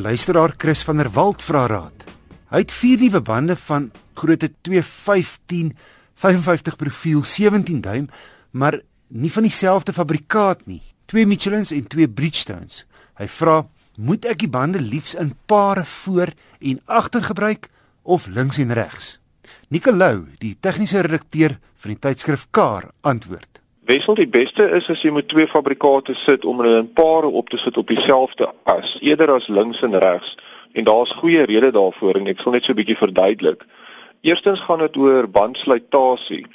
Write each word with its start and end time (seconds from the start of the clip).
'n 0.00 0.02
Luisteraar 0.02 0.54
Chris 0.56 0.82
van 0.82 0.96
der 0.96 1.10
Walt 1.12 1.42
vra 1.42 1.66
raad. 1.66 2.04
Hy 2.48 2.62
het 2.62 2.72
vier 2.72 2.98
nuwe 3.02 3.20
bande 3.20 3.56
van 3.56 3.90
grootte 4.16 4.48
215 4.64 5.74
55 6.14 6.76
profiel 6.76 7.24
17 7.24 7.80
duim, 7.80 8.08
maar 8.50 8.80
nie 9.08 9.32
van 9.32 9.42
dieselfde 9.42 9.92
fabrikaat 9.92 10.64
nie. 10.66 10.80
Twee 11.04 11.26
Michelins 11.26 11.70
en 11.70 11.86
twee 11.86 12.08
Bridgestones. 12.08 12.86
Hy 13.20 13.28
vra, 13.28 13.66
moet 13.96 14.24
ek 14.24 14.40
die 14.40 14.48
bande 14.48 14.80
liefs 14.80 15.14
in 15.14 15.34
pare 15.46 15.84
voor 15.84 16.32
en 16.60 16.80
agter 16.84 17.22
gebruik 17.22 17.68
of 18.02 18.26
links 18.26 18.56
en 18.58 18.72
regs? 18.72 19.18
Nicolou, 19.68 20.26
die 20.38 20.56
tegniese 20.60 21.04
redakteur 21.04 21.58
van 21.76 21.92
die 21.92 22.00
tydskrif 22.00 22.46
Car, 22.50 22.88
antwoord. 23.00 23.59
Wessel 23.90 24.14
die 24.14 24.28
beste 24.28 24.68
is 24.76 24.86
as 24.92 25.00
jy 25.02 25.10
met 25.10 25.26
twee 25.26 25.48
fabrikate 25.50 26.14
sit 26.14 26.44
om 26.46 26.60
hulle 26.62 26.76
in 26.78 26.90
pare 26.94 27.26
op 27.40 27.48
te 27.50 27.58
sit 27.58 27.78
op 27.80 27.88
dieselfde 27.90 28.46
as, 28.70 28.92
eerder 29.02 29.32
as 29.34 29.48
links 29.50 29.80
en 29.82 29.98
regs. 29.98 30.36
En 30.78 30.86
daar's 30.86 31.10
goeie 31.18 31.42
redes 31.50 31.74
daarvoor 31.74 32.20
en 32.20 32.30
ek 32.30 32.38
sal 32.38 32.54
net 32.54 32.68
so 32.68 32.70
'n 32.70 32.78
bietjie 32.78 32.96
verduidelik. 33.00 33.64
Eerstens 34.22 34.60
gaan 34.60 34.84
dit 34.86 34.96
oor 34.96 35.26
bandsluitasie. 35.26 36.46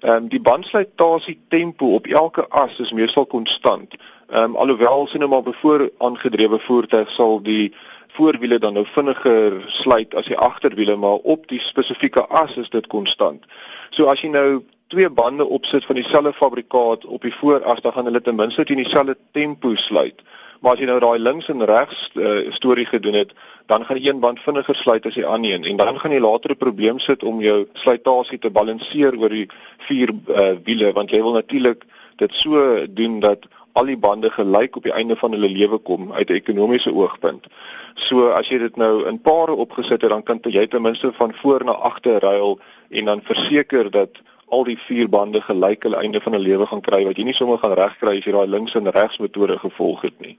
Ehm 0.00 0.14
um, 0.14 0.28
die 0.32 0.40
bandsluitasie 0.40 1.36
tempo 1.48 1.92
op 1.94 2.06
elke 2.06 2.48
as 2.48 2.80
is 2.80 2.96
meestal 2.96 3.26
konstant. 3.26 3.92
Ehm 4.30 4.42
um, 4.42 4.56
alhoewel 4.56 5.06
sien 5.06 5.20
nou 5.20 5.30
maar 5.30 5.44
bevoor 5.52 5.90
aangedrewe 5.98 6.58
voertuig 6.58 7.10
sal 7.10 7.42
die 7.42 7.74
voorwiele 8.16 8.58
dan 8.58 8.72
nou 8.72 8.86
vinniger 8.86 9.64
sluit 9.66 10.14
as 10.14 10.26
die 10.26 10.38
agterwiele, 10.38 10.96
maar 10.96 11.20
op 11.36 11.48
die 11.48 11.60
spesifieke 11.60 12.26
as 12.26 12.56
is 12.56 12.70
dit 12.70 12.86
konstant. 12.86 13.44
So 13.90 14.08
as 14.08 14.20
jy 14.20 14.28
nou 14.28 14.62
twee 14.92 15.10
bande 15.10 15.46
opsit 15.46 15.84
van 15.84 15.94
dieselfde 15.94 16.32
fabrikaat 16.32 17.04
op 17.04 17.22
die 17.22 17.34
vooras, 17.34 17.80
dan 17.80 17.92
gaan 17.92 18.04
hulle 18.04 18.20
ten 18.20 18.36
minste 18.36 18.64
teen 18.64 18.82
dieselfde 18.82 19.16
tempo 19.32 19.74
sluit. 19.74 20.20
Maar 20.60 20.76
as 20.76 20.82
jy 20.82 20.86
nou 20.90 20.98
daai 21.00 21.18
links 21.18 21.48
en 21.50 21.64
regs 21.66 22.02
uh, 22.14 22.52
storie 22.52 22.84
gedoen 22.86 23.16
het, 23.16 23.32
dan 23.66 23.86
gaan 23.88 23.98
een 24.02 24.20
band 24.20 24.40
vinniger 24.40 24.76
sluit 24.76 25.06
as 25.08 25.16
die 25.16 25.26
ander 25.26 25.54
een 25.54 25.64
en 25.64 25.80
dan 25.80 25.98
gaan 25.98 26.12
jy 26.12 26.20
later 26.20 26.52
'n 26.52 26.60
probleem 26.60 26.98
sit 26.98 27.22
om 27.22 27.40
jou 27.40 27.66
sluitasie 27.72 28.38
te 28.38 28.50
balanseer 28.50 29.16
oor 29.18 29.32
die 29.32 29.48
vier 29.88 30.12
uh, 30.28 30.52
wiele 30.64 30.92
want 30.92 31.10
jy 31.10 31.22
wil 31.22 31.32
natuurlik 31.32 31.84
dit 32.16 32.34
so 32.34 32.86
doen 32.88 33.20
dat 33.20 33.48
al 33.72 33.88
die 33.88 33.98
bande 33.98 34.30
gelyk 34.30 34.76
op 34.76 34.82
die 34.82 34.92
einde 34.92 35.16
van 35.16 35.32
hulle 35.32 35.48
lewe 35.48 35.78
kom 35.78 36.12
uit 36.12 36.30
'n 36.30 36.40
ekonomiese 36.42 36.94
oogpunt. 36.94 37.46
So 37.94 38.28
as 38.28 38.48
jy 38.48 38.58
dit 38.58 38.76
nou 38.76 39.06
in 39.08 39.20
pare 39.20 39.54
opgesit 39.54 40.02
het, 40.02 40.10
dan 40.10 40.22
kan 40.22 40.38
jy 40.42 40.66
ten 40.66 40.82
minste 40.82 41.12
van 41.12 41.34
voor 41.34 41.64
na 41.64 41.72
agter 41.72 42.20
ruil 42.20 42.60
en 42.90 43.04
dan 43.04 43.20
verseker 43.22 43.90
dat 43.90 44.10
al 44.52 44.64
die 44.68 44.78
vier 44.78 45.08
bande 45.08 45.40
gelyk 45.40 45.86
hulle 45.86 46.02
einde 46.04 46.20
van 46.20 46.34
'n 46.36 46.44
lewe 46.48 46.66
gaan 46.66 46.84
kry 46.88 47.04
wat 47.04 47.16
jy 47.16 47.24
nie 47.24 47.38
sommer 47.38 47.58
gaan 47.58 47.78
regkry 47.78 48.18
as 48.18 48.26
jy 48.26 48.32
daai 48.32 48.46
links 48.54 48.74
en 48.74 48.90
regs 48.90 49.18
metode 49.18 49.58
gevolg 49.58 50.02
het 50.02 50.20
nie. 50.20 50.36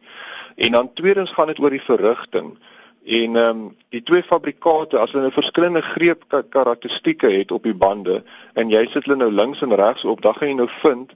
En 0.55 0.71
dan 0.71 0.93
tweedens 0.93 1.31
gaan 1.31 1.47
dit 1.47 1.59
oor 1.59 1.69
die 1.69 1.87
verrigting. 1.89 2.57
En 3.05 3.35
ehm 3.35 3.49
um, 3.49 3.75
die 3.89 4.03
twee 4.03 4.23
fabrikate 4.23 4.99
as 4.99 5.11
hulle 5.11 5.23
'n 5.23 5.27
nou 5.27 5.41
verskillende 5.41 5.81
greep 5.81 6.23
karakteristikke 6.49 7.29
het 7.31 7.51
op 7.51 7.63
die 7.63 7.79
bande 7.85 8.23
en 8.53 8.69
jy 8.69 8.87
sit 8.89 9.05
hulle 9.05 9.17
nou 9.17 9.31
links 9.31 9.61
en 9.61 9.75
regs 9.75 10.05
op, 10.05 10.21
dan 10.21 10.33
gaan 10.35 10.47
jy 10.47 10.55
nou 10.55 10.69
vind 10.69 11.11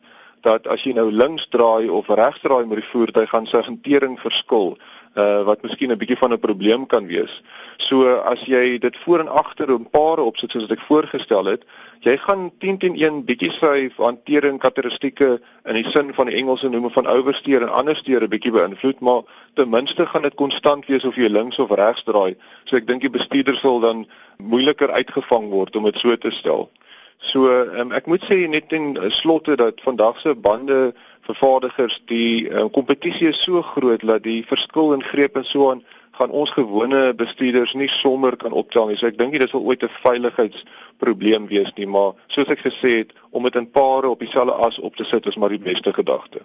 dat 0.47 0.67
as 0.73 0.83
jy 0.87 0.93
nou 0.95 1.09
links 1.11 1.47
draai 1.53 1.89
of 1.91 2.07
regs 2.07 2.39
draai 2.43 2.65
met 2.65 2.79
die 2.81 2.91
voertuig 2.91 3.29
gaan 3.33 3.49
sy 3.49 3.63
hantering 3.67 4.15
verskil 4.21 4.77
uh 5.17 5.41
wat 5.49 5.63
miskien 5.65 5.91
'n 5.91 5.97
bietjie 5.97 6.17
van 6.17 6.33
'n 6.33 6.39
probleem 6.39 6.85
kan 6.85 7.07
wees. 7.07 7.41
So 7.77 8.05
as 8.33 8.41
jy 8.45 8.77
dit 8.77 8.97
voor 9.03 9.19
en 9.19 9.27
agter 9.27 9.69
in 9.69 9.89
pare 9.89 10.21
opsit 10.21 10.51
soos 10.51 10.69
ek 10.69 10.85
voorgestel 10.89 11.45
het, 11.45 11.63
jy 12.01 12.17
gaan 12.17 12.51
10 12.59 12.77
teen 12.77 12.95
1 12.95 13.25
bietjie 13.25 13.51
sy 13.51 13.89
hantering 13.97 14.59
karakteristikke 14.59 15.41
in 15.65 15.73
die 15.73 15.89
sin 15.89 16.13
van 16.13 16.27
die 16.27 16.35
Engelse 16.35 16.69
noem 16.69 16.91
van 16.91 17.07
oversteer 17.07 17.61
en 17.61 17.73
andersteer 17.73 18.21
'n 18.21 18.29
bietjie 18.29 18.51
beïnvloed, 18.51 18.99
maar 18.99 19.21
ten 19.55 19.69
minste 19.69 20.05
gaan 20.05 20.21
dit 20.21 20.35
konstant 20.35 20.85
wees 20.85 21.05
of 21.05 21.15
jy 21.15 21.27
links 21.27 21.59
of 21.59 21.71
regs 21.71 22.03
draai. 22.03 22.35
So 22.65 22.75
ek 22.75 22.87
dink 22.87 23.01
die 23.01 23.17
bestuurder 23.17 23.55
sal 23.55 23.79
dan 23.79 24.05
moeiliker 24.37 24.91
uitgevang 24.91 25.49
word 25.49 25.75
om 25.75 25.83
dit 25.83 25.97
so 25.97 26.15
te 26.15 26.31
stel. 26.31 26.69
So 27.17 27.49
um, 27.49 27.91
ek 27.91 28.05
moet 28.05 28.23
sê 28.23 28.47
net 28.47 28.71
in 28.71 28.95
slotte 29.09 29.55
dat 29.55 29.81
vandag 29.81 30.19
se 30.19 30.35
bande 30.35 30.93
vervaardigers 31.21 32.01
die 32.05 32.49
um, 32.49 32.69
kompetisie 32.69 33.31
is 33.33 33.43
so 33.43 33.61
groot 33.61 34.01
dat 34.05 34.23
die 34.23 34.43
verskil 34.45 34.93
in 34.93 35.03
greep 35.03 35.35
en 35.35 35.45
so 35.45 35.71
aan 35.71 35.83
gaan 36.17 36.33
ons 36.33 36.51
gewone 36.55 37.13
bestuurders 37.13 37.75
nie 37.77 37.89
sommer 37.93 38.37
kan 38.41 38.51
optel 38.51 38.89
nie. 38.89 38.97
So 38.97 39.09
ek 39.09 39.19
dink 39.19 39.37
dit 39.37 39.49
sal 39.49 39.61
ooit 39.61 39.83
'n 39.83 39.97
veiligheidsprobleem 40.01 41.47
wees 41.47 41.71
nie, 41.77 41.85
maar 41.85 42.13
soos 42.27 42.49
ek 42.49 42.65
gesê 42.65 42.91
het, 43.01 43.13
om 43.31 43.43
dit 43.43 43.55
in 43.55 43.69
pare 43.69 44.09
op 44.09 44.19
dieselfde 44.19 44.53
as 44.53 44.79
op 44.79 44.95
te 44.95 45.03
sit 45.03 45.25
is 45.25 45.37
maar 45.37 45.53
die 45.53 45.61
beste 45.61 45.93
gedagte. 45.93 46.41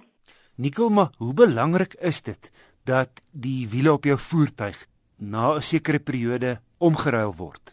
Nikkel, 0.57 0.91
maar 0.91 1.11
hoe 1.19 1.35
belangrik 1.35 1.95
is 2.01 2.23
dit 2.23 2.51
dat 2.85 3.09
die 3.31 3.69
wiele 3.69 3.93
op 3.93 4.05
jou 4.05 4.19
voertuig 4.19 4.87
na 5.19 5.57
'n 5.57 5.63
sekere 5.63 5.99
periode 5.99 6.61
omgeruil 6.79 7.35
word? 7.37 7.72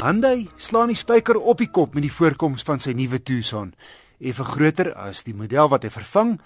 Hyundai 0.00 0.48
slaan 0.56 0.88
die 0.88 0.96
spyker 0.96 1.36
op 1.38 1.58
die 1.60 1.70
kop 1.70 1.94
met 1.94 2.02
die 2.02 2.12
voorkoms 2.12 2.62
van 2.66 2.80
sy 2.80 2.92
nuwe 2.96 3.22
Tucson, 3.22 3.74
effe 4.18 4.44
groter 4.44 4.94
as 4.96 5.22
die 5.22 5.34
model 5.36 5.68
wat 5.68 5.82
hy 5.86 5.90
vervang, 5.94 6.40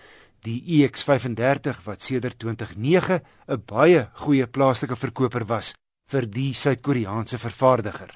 die 0.45 0.83
EX35 0.83 1.81
wat 1.87 2.03
sedert 2.03 2.39
2009 2.39 3.21
'n 3.49 3.63
baie 3.65 4.09
goeie 4.15 4.47
plaaslike 4.47 4.97
verkoper 4.97 5.47
was 5.47 5.75
vir 6.11 6.27
die 6.27 6.53
Suid-Koreaanse 6.55 7.39
vervaardiger. 7.39 8.11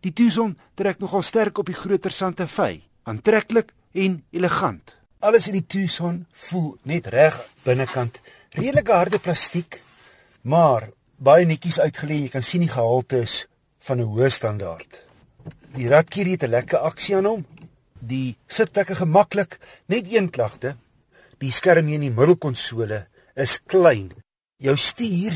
Die 0.00 0.12
Tucson 0.12 0.56
trek 0.78 1.00
nogal 1.00 1.24
sterk 1.26 1.58
op 1.58 1.66
die 1.66 1.76
groter 1.76 2.12
Santa 2.12 2.46
Fe, 2.46 2.82
aantreklik 3.04 3.72
en 3.92 4.20
elegant. 4.30 4.94
Alles 5.24 5.48
in 5.48 5.56
die 5.58 5.66
Tucson 5.66 6.26
voel 6.46 6.76
net 6.84 7.08
reg 7.10 7.38
binnekant, 7.64 8.20
redelike 8.54 8.92
harde 8.92 9.18
plastiek, 9.18 9.80
maar 10.42 10.90
baie 11.16 11.46
netjies 11.48 11.80
uitgelê, 11.80 12.20
jy 12.22 12.30
kan 12.30 12.44
sien 12.44 12.62
die 12.62 12.72
gehalte 12.72 13.22
is 13.24 13.46
van 13.86 14.00
'n 14.00 14.08
hoë 14.12 14.30
standaard. 14.30 15.02
Die 15.74 15.88
radkie 15.88 16.24
het 16.30 16.42
'n 16.42 16.50
lekker 16.50 16.78
aksie 16.78 17.16
aan 17.16 17.24
hom. 17.24 17.46
Die 18.00 18.36
sitplekke 18.46 18.94
gemaklik, 18.94 19.58
net 19.86 20.12
een 20.12 20.30
klagte. 20.30 20.76
Die 21.38 21.52
skerm 21.52 21.86
hier 21.86 21.94
in 21.94 22.00
die 22.00 22.10
middelkonsole 22.10 23.06
is 23.34 23.60
klein. 23.66 24.12
Jou 24.58 24.76
stuur 24.76 25.32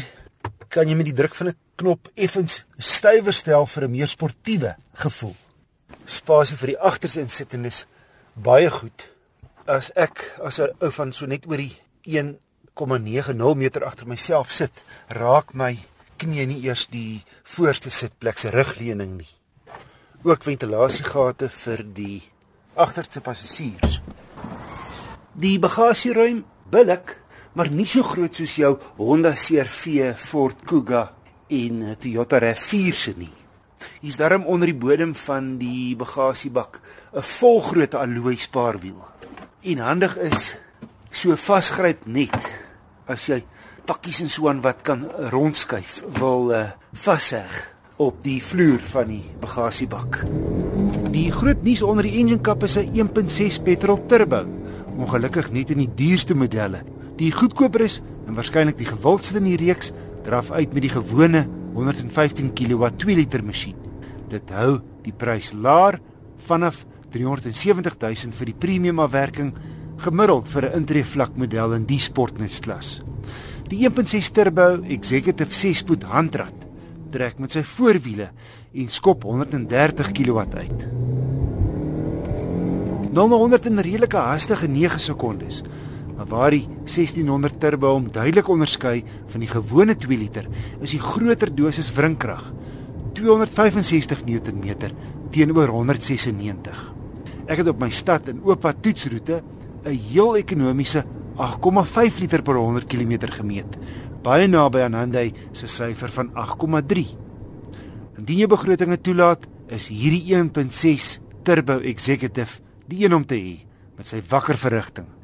kan 0.69 0.88
jy 0.88 0.94
met 0.94 1.06
die 1.06 1.14
druk 1.14 1.34
van 1.34 1.48
'n 1.48 1.56
knop 1.80 2.10
effens 2.14 2.64
stywer 2.76 3.32
stel 3.32 3.66
vir 3.66 3.84
'n 3.84 3.90
meer 3.90 4.08
sportiewe 4.08 4.76
gevoel. 4.94 5.36
Spasie 6.04 6.56
vir 6.56 6.68
die 6.72 6.80
agterste 6.80 7.20
insittendes 7.20 7.86
baie 8.34 8.70
goed. 8.70 9.08
As 9.66 9.90
ek 9.96 10.36
as 10.44 10.60
'n 10.60 10.74
ou 10.80 10.90
van 10.90 11.12
so 11.12 11.26
net 11.26 11.46
oor 11.46 11.56
die 11.56 11.76
1,90 12.04 13.54
meter 13.54 13.84
agter 13.84 14.06
myself 14.06 14.52
sit, 14.52 14.72
raak 15.08 15.54
my 15.54 15.78
knie 16.18 16.46
nie 16.46 16.62
eers 16.62 16.86
die 16.86 17.24
voorste 17.44 17.90
sitplek 17.90 18.38
se 18.38 18.50
rugleuning 18.50 19.16
nie. 19.16 19.34
Ook 20.22 20.44
ventilasiegate 20.44 21.48
vir 21.48 21.82
die 21.82 22.22
agterste 22.74 23.20
passasiers. 23.20 24.00
Die 25.34 25.58
bagasieruim 25.58 26.44
billik, 26.70 27.16
maar 27.54 27.70
nie 27.70 27.86
so 27.86 28.02
groot 28.02 28.34
soos 28.34 28.56
jou 28.56 28.78
Honda 28.98 29.32
CR-V 29.32 30.14
Ford 30.16 30.64
Kuga 30.64 31.19
en 31.50 31.82
'n 31.91 31.97
Toyota 31.99 32.38
RAV4 32.38 32.94
se 32.94 33.12
nie. 33.17 33.32
Hier's 34.00 34.17
daarom 34.17 34.47
onder 34.47 34.67
die 34.67 34.76
bodem 34.76 35.14
van 35.14 35.58
die 35.58 35.97
bagasiebak 35.97 36.81
'n 37.12 37.23
volgrootte 37.23 37.99
alloy 37.99 38.37
spaarwiel. 38.37 39.11
en 39.61 39.81
handig 39.85 40.14
is 40.25 40.55
so 41.12 41.37
vasgryp 41.37 42.06
net 42.08 42.37
as 43.11 43.26
jy 43.29 43.43
pakkies 43.88 44.23
en 44.25 44.31
so 44.32 44.49
aan 44.49 44.62
wat 44.64 44.81
kan 44.87 45.02
rondskuif 45.32 45.99
wil 46.17 46.49
uh, 46.55 46.62
vasheg 46.97 47.58
op 48.00 48.23
die 48.25 48.38
vloer 48.41 48.81
van 48.94 49.11
die 49.11 49.25
bagasiebak. 49.43 50.23
Die 51.12 51.26
groot 51.35 51.61
nuus 51.67 51.82
onder 51.85 52.06
die 52.08 52.14
engine 52.23 52.41
kap 52.41 52.64
is 52.64 52.79
'n 52.79 52.88
1.6 52.97 53.61
petrol 53.62 54.00
turbo, 54.08 54.47
ongelukkig 54.97 55.52
net 55.52 55.70
in 55.70 55.85
die 55.85 55.94
duurste 55.94 56.35
modelle. 56.35 56.81
Die 57.17 57.32
goedkoper 57.32 57.85
is 57.85 58.00
en 58.26 58.35
waarskynlik 58.35 58.79
die 58.79 58.88
gewildste 58.88 59.37
in 59.37 59.44
die 59.44 59.61
reeks 59.61 59.93
draf 60.25 60.50
uit 60.50 60.72
met 60.72 60.82
die 60.82 60.93
gewone 60.93 61.46
115 61.75 62.52
kW 62.52 62.90
2 62.96 63.17
liter 63.17 63.44
masjien. 63.44 63.76
Dit 64.28 64.50
hou 64.55 64.81
die 65.05 65.14
prys 65.17 65.52
laer 65.52 66.00
vanaf 66.46 66.84
370 67.11 67.99
000 67.99 68.37
vir 68.38 68.50
die 68.52 68.58
premium 68.58 69.00
afwerking 69.02 69.52
gemiddeld 70.00 70.49
vir 70.49 70.70
'n 70.70 70.76
intree 70.81 71.05
vlak 71.05 71.37
model 71.37 71.75
in 71.75 71.84
die 71.84 72.00
sportnutklas. 72.00 73.02
Die 73.69 73.87
1.6 73.88 74.32
turbo 74.32 74.82
executive 74.88 75.52
6-spoed 75.55 76.05
handrat 76.05 76.55
trek 77.11 77.38
met 77.38 77.52
sy 77.52 77.62
voorwiele 77.62 78.31
en 78.73 78.88
skop 78.88 79.25
130 79.26 80.12
kW 80.12 80.38
uit. 80.55 80.87
0 83.11 83.28
na 83.28 83.37
100 83.37 83.66
in 83.66 83.78
redelike 83.78 84.16
hastige 84.16 84.69
9 84.69 85.00
sekondes. 85.00 85.62
Maar 86.20 86.28
waar 86.28 86.52
die 86.52 86.67
1600 86.84 87.55
turbo 87.56 87.94
hom 87.94 88.11
duidelik 88.12 88.49
onderskei 88.52 88.99
van 89.32 89.40
die 89.40 89.49
gewone 89.49 89.94
2 89.96 90.19
liter, 90.20 90.49
is 90.84 90.93
die 90.93 91.00
groter 91.00 91.49
dosis 91.49 91.88
wrinkrag 91.96 92.43
265 93.17 94.26
Nm 94.28 94.90
teenoor 95.32 95.70
196. 95.72 96.82
Ek 97.49 97.62
het 97.62 97.70
op 97.72 97.81
my 97.81 97.88
stad 97.88 98.28
en 98.28 98.43
oop 98.44 98.67
toetsroete 98.82 99.40
'n 99.87 99.96
heel 99.96 100.37
ekonomiese 100.37 101.06
8,5 101.38 102.20
liter 102.20 102.43
per 102.43 102.55
100 102.55 102.84
km 102.87 103.32
gemeet, 103.32 103.78
baie 104.23 104.46
naby 104.46 104.81
aan 104.81 104.94
Hyundai 104.94 105.32
se 105.52 105.66
syfer 105.66 106.11
van 106.11 106.31
8,3. 106.34 107.16
Indien 108.19 108.38
jy 108.38 108.46
begrotinge 108.46 109.00
toelaat, 109.00 109.49
is 109.69 109.88
hierdie 109.88 110.37
1.6 110.37 111.19
turbo 111.43 111.81
executive 111.81 112.61
die 112.87 113.05
een 113.06 113.14
om 113.14 113.25
te 113.25 113.37
hê 113.37 113.64
met 113.96 114.06
sy 114.06 114.20
wakker 114.28 114.58
verrigting. 114.58 115.19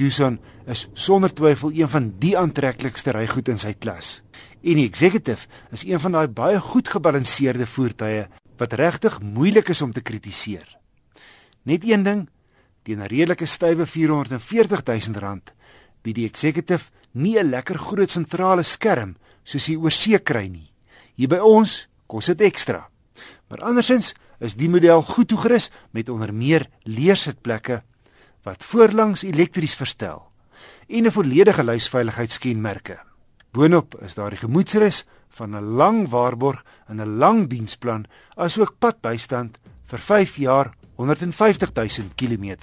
Tucson 0.00 0.38
is 0.64 0.86
sonder 0.96 1.32
twyfel 1.32 1.74
een 1.76 1.88
van 1.92 2.06
die 2.22 2.32
aantreklikste 2.38 3.12
rygoed 3.12 3.50
in 3.52 3.58
sy 3.60 3.74
klas. 3.76 4.20
En 4.64 4.78
die 4.80 4.86
executive 4.88 5.48
is 5.76 5.84
een 5.84 6.00
van 6.00 6.16
daai 6.16 6.28
baie 6.32 6.60
goed 6.70 6.88
gebalanseerde 6.88 7.66
voertuie 7.68 8.22
wat 8.60 8.76
regtig 8.80 9.18
moeilik 9.20 9.68
is 9.72 9.82
om 9.84 9.92
te 9.92 10.00
kritiseer. 10.00 10.64
Net 11.68 11.84
een 11.84 12.02
ding, 12.02 12.28
teen 12.82 13.00
'n 13.00 13.12
redelike 13.12 13.46
stywe 13.46 13.86
440 13.86 14.84
000 14.84 15.20
rand 15.20 15.52
bied 16.02 16.16
die 16.16 16.28
executive 16.28 16.88
nie 17.12 17.36
'n 17.38 17.50
lekker 17.50 17.78
groot 17.78 18.10
sentrale 18.10 18.62
skerm 18.62 19.16
soos 19.44 19.66
jy 19.66 19.76
oorsee 19.76 20.18
kry 20.18 20.48
nie. 20.48 20.72
Hier 21.14 21.28
by 21.28 21.40
ons 21.44 21.88
kos 22.06 22.26
dit 22.26 22.40
ekstra. 22.40 22.88
Maar 23.48 23.60
andersins 23.60 24.14
is 24.40 24.54
die 24.54 24.68
model 24.68 25.02
goed 25.02 25.28
toegerus 25.28 25.70
met 25.90 26.08
onder 26.08 26.34
meer 26.34 26.66
leersitplekke 26.84 27.82
wat 28.42 28.64
voorlangs 28.64 29.22
elektries 29.22 29.74
verstel 29.74 30.30
en 30.88 31.06
'n 31.06 31.12
volledige 31.12 31.64
luisveiligheidskenmerke. 31.64 32.98
Boonop 33.50 34.00
is 34.00 34.14
daar 34.14 34.30
die 34.30 34.38
gemoedsrus 34.38 35.04
van 35.28 35.56
'n 35.56 35.76
lang 35.76 36.08
waarborg 36.08 36.64
en 36.88 37.00
'n 37.00 37.16
lang 37.18 37.48
diensplan 37.48 38.06
asook 38.34 38.74
padbystand 38.78 39.58
vir 39.84 39.98
5 39.98 40.36
jaar 40.36 40.74
150 40.94 41.72
000 41.72 41.88
km. 42.14 42.56